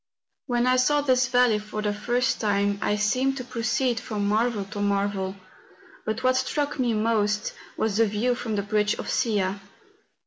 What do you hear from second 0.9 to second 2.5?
this valley for the first